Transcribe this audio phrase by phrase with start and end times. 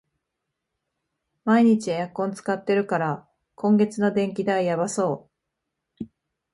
[1.45, 5.29] 毎日エアコン使ってるから、今月の電気代やばそ
[6.01, 6.05] う